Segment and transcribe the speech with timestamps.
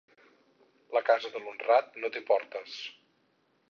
[0.97, 2.83] La casa de l'honrat no té portes.